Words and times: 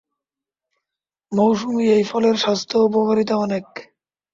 মৌসুমি 1.31 1.85
এই 1.89 2.03
ফলের 2.03 2.35
স্বাস্থ্য 2.35 2.75
উপকারিতা 2.79 3.35
অনেক। 3.37 3.65